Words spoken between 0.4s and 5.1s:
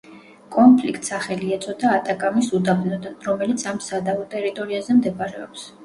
კონფლიქტს სახელი ეწოდა ატაკამის უდაბნოდან, რომელიც ამ სადავო ტერიტორიაზე